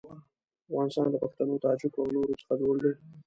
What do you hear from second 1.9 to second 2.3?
او